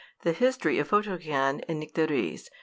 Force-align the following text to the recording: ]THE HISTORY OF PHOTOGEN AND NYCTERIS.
]THE 0.23 0.31
HISTORY 0.33 0.79
OF 0.79 0.87
PHOTOGEN 0.87 1.61
AND 1.67 1.79
NYCTERIS. 1.79 2.49